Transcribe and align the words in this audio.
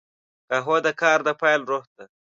قهوه 0.49 0.77
د 0.85 0.87
کار 1.01 1.19
د 1.27 1.29
پیل 1.41 1.61
روح 1.69 1.85
ده 1.97 2.05